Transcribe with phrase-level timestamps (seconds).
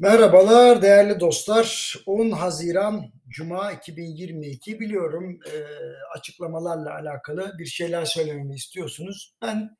[0.00, 1.94] Merhabalar değerli dostlar.
[2.06, 5.56] 10 Haziran Cuma 2022 biliyorum e,
[6.18, 9.36] açıklamalarla alakalı bir şeyler söylememi istiyorsunuz.
[9.42, 9.76] Ben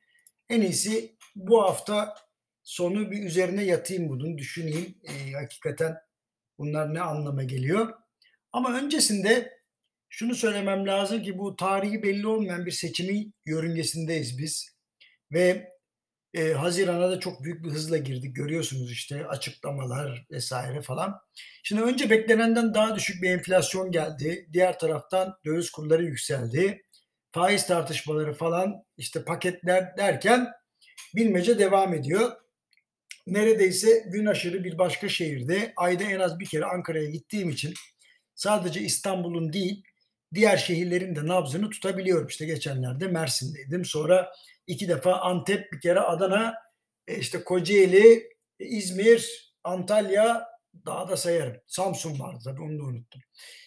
[0.49, 2.15] en iyisi bu hafta
[2.63, 4.95] sonu bir üzerine yatayım bunun düşüneyim.
[5.05, 5.97] E, hakikaten
[6.59, 7.93] bunlar ne anlama geliyor.
[8.53, 9.53] Ama öncesinde
[10.09, 14.77] şunu söylemem lazım ki bu tarihi belli olmayan bir seçimin yörüngesindeyiz biz.
[15.33, 15.73] Ve
[16.35, 18.37] Eee, hazirana da çok büyük bir hızla girdik.
[18.37, 21.21] Görüyorsunuz işte açıklamalar vesaire falan.
[21.63, 24.49] Şimdi önce beklenenden daha düşük bir enflasyon geldi.
[24.53, 26.83] Diğer taraftan döviz kurları yükseldi.
[27.33, 30.49] Faiz tartışmaları falan işte paketler derken
[31.17, 32.33] bilmece devam ediyor.
[33.27, 37.75] Neredeyse gün aşırı bir başka şehirde ayda en az bir kere Ankara'ya gittiğim için
[38.35, 39.85] sadece İstanbul'un değil
[40.35, 42.27] diğer şehirlerin de nabzını tutabiliyorum.
[42.27, 43.85] İşte geçenlerde Mersin'deydim.
[43.85, 44.33] Sonra
[44.67, 46.55] iki defa Antep, bir kere Adana,
[47.09, 48.29] e, işte Kocaeli,
[48.61, 50.47] e, İzmir, Antalya,
[50.87, 51.57] daha da sayarım.
[51.67, 53.21] Samsun vardı tabii onu da unuttum.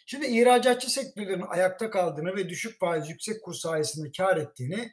[0.06, 4.92] Şimdi ihracatçı sektörlerin ayakta kaldığını ve düşük faiz yüksek kur sayesinde kar ettiğini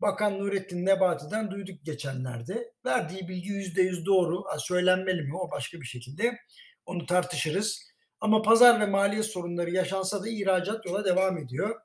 [0.00, 2.72] Bakan Nurettin Nebati'den duyduk geçenlerde.
[2.84, 4.44] Verdiği bilgi yüzde yüz doğru.
[4.58, 6.38] Söylenmeli mi o başka bir şekilde.
[6.86, 7.85] Onu tartışırız.
[8.20, 11.80] Ama pazar ve maliye sorunları yaşansa da ihracat yola devam ediyor.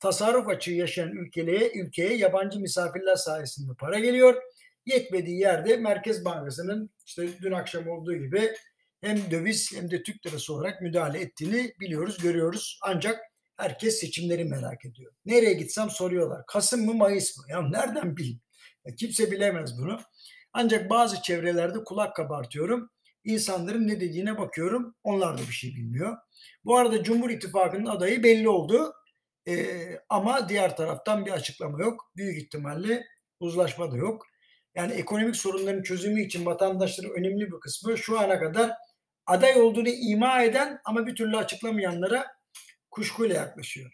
[0.00, 4.42] Tasarruf açığı yaşayan ülkeye, ülkeye yabancı misafirler sayesinde para geliyor.
[4.86, 8.52] Yetmediği yerde Merkez Bankası'nın işte dün akşam olduğu gibi
[9.00, 12.78] hem döviz hem de Türk lirası olarak müdahale ettiğini biliyoruz, görüyoruz.
[12.82, 13.20] Ancak
[13.56, 15.12] herkes seçimleri merak ediyor.
[15.24, 16.46] Nereye gitsem soruyorlar.
[16.46, 17.44] Kasım mı Mayıs mı?
[17.48, 18.40] Ya nereden bileyim?
[18.84, 20.00] Ya kimse bilemez bunu.
[20.52, 22.90] Ancak bazı çevrelerde kulak kabartıyorum
[23.26, 24.94] insanların ne dediğine bakıyorum.
[25.02, 26.16] Onlar da bir şey bilmiyor.
[26.64, 28.92] Bu arada Cumhur İttifakı'nın adayı belli oldu.
[29.48, 32.12] Ee, ama diğer taraftan bir açıklama yok.
[32.16, 33.06] Büyük ihtimalle
[33.40, 34.26] uzlaşma da yok.
[34.74, 38.72] Yani ekonomik sorunların çözümü için vatandaşların önemli bir kısmı şu ana kadar
[39.26, 42.26] aday olduğunu ima eden ama bir türlü açıklamayanlara
[42.90, 43.92] kuşkuyla yaklaşıyor.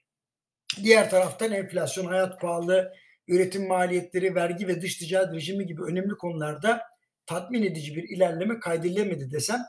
[0.82, 2.92] Diğer taraftan enflasyon, hayat pahalı,
[3.28, 6.82] üretim maliyetleri, vergi ve dış ticaret rejimi gibi önemli konularda
[7.26, 9.60] tatmin edici bir ilerleme kaydedilemedi desem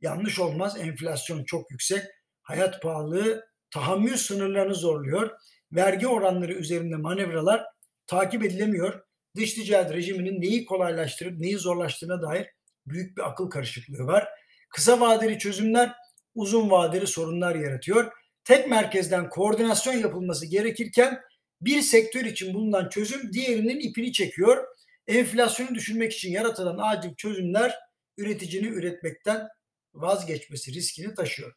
[0.00, 0.80] yanlış olmaz.
[0.80, 2.04] Enflasyon çok yüksek,
[2.42, 5.30] hayat pahalılığı tahammül sınırlarını zorluyor.
[5.72, 7.64] Vergi oranları üzerinde manevralar
[8.06, 9.00] takip edilemiyor.
[9.36, 12.46] Dış ticaret rejiminin neyi kolaylaştırıp neyi zorlaştığına dair
[12.86, 14.28] büyük bir akıl karışıklığı var.
[14.70, 15.92] Kısa vadeli çözümler
[16.34, 18.12] uzun vadeli sorunlar yaratıyor.
[18.44, 21.20] Tek merkezden koordinasyon yapılması gerekirken
[21.60, 24.66] bir sektör için bulunan çözüm diğerinin ipini çekiyor
[25.06, 27.78] enflasyonu düşürmek için yaratılan acil çözümler
[28.16, 29.48] üreticinin üretmekten
[29.94, 31.52] vazgeçmesi riskini taşıyor.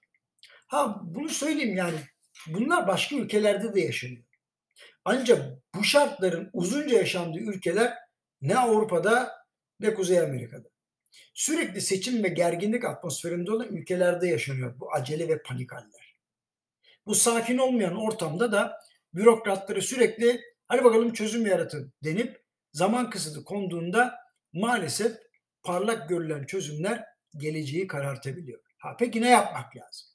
[0.68, 1.98] Ha bunu söyleyeyim yani
[2.48, 4.24] bunlar başka ülkelerde de yaşanıyor.
[5.06, 7.94] Ancak bu şartların uzunca yaşandığı ülkeler
[8.42, 9.34] ne Avrupa'da
[9.80, 10.70] ne Kuzey Amerika'da.
[11.34, 16.16] Sürekli seçim ve gerginlik atmosferinde olan ülkelerde yaşanıyor bu acele ve panik haller.
[17.06, 18.80] Bu sakin olmayan ortamda da
[19.14, 22.45] bürokratları sürekli hadi bakalım çözüm yaratın denip
[22.76, 24.20] zaman kısıtı konduğunda
[24.54, 25.18] maalesef
[25.64, 27.04] parlak görülen çözümler
[27.38, 28.60] geleceği karartabiliyor.
[28.78, 30.08] Ha, peki ne yapmak lazım?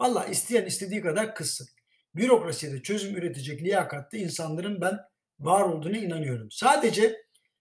[0.00, 1.68] Valla isteyen istediği kadar kızsın.
[2.14, 4.98] Bürokraside çözüm üretecek liyakatlı insanların ben
[5.40, 6.50] var olduğunu inanıyorum.
[6.50, 7.16] Sadece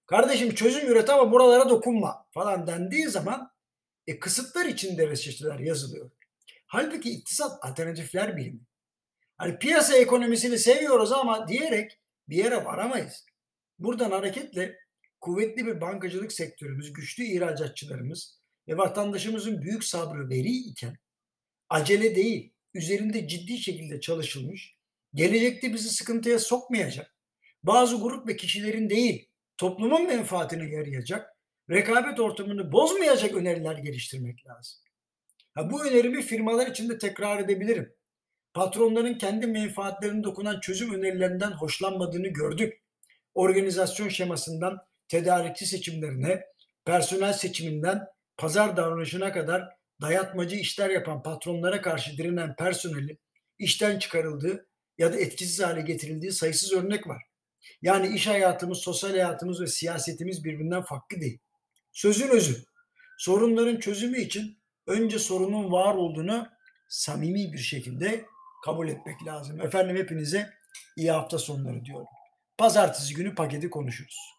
[0.05, 3.51] kardeşim çözüm üret ama buralara dokunma falan dendiği zaman
[4.07, 6.11] e, kısıtlar içinde reçeteler yazılıyor.
[6.67, 8.61] Halbuki iktisat alternatifler bilimi.
[9.38, 13.25] Hani piyasa ekonomisini seviyoruz ama diyerek bir yere varamayız.
[13.79, 14.79] Buradan hareketle
[15.21, 20.97] kuvvetli bir bankacılık sektörümüz, güçlü ihracatçılarımız ve vatandaşımızın büyük sabrı veri iken
[21.69, 24.75] acele değil, üzerinde ciddi şekilde çalışılmış,
[25.13, 27.15] gelecekte bizi sıkıntıya sokmayacak,
[27.63, 31.29] bazı grup ve kişilerin değil, toplumun menfaatine yarayacak,
[31.69, 34.79] rekabet ortamını bozmayacak öneriler geliştirmek lazım.
[35.53, 37.93] Ha, bu önerimi firmalar için de tekrar edebilirim.
[38.53, 42.84] Patronların kendi menfaatlerine dokunan çözüm önerilerinden hoşlanmadığını gördük
[43.35, 46.46] organizasyon şemasından tedarikçi seçimlerine,
[46.85, 48.07] personel seçiminden
[48.38, 49.70] pazar davranışına kadar
[50.02, 53.17] dayatmacı işler yapan patronlara karşı direnen personeli
[53.59, 54.67] işten çıkarıldığı
[54.97, 57.23] ya da etkisiz hale getirildiği sayısız örnek var.
[57.82, 61.40] Yani iş hayatımız, sosyal hayatımız ve siyasetimiz birbirinden farklı değil.
[61.91, 62.64] Sözün özü,
[63.17, 64.58] sorunların çözümü için
[64.88, 66.47] önce sorunun var olduğunu
[66.90, 68.26] samimi bir şekilde
[68.66, 69.61] kabul etmek lazım.
[69.61, 70.49] Efendim hepinize
[70.97, 72.08] iyi hafta sonları diyorum.
[72.57, 74.35] Pazartesi günü paketi konuşuruz.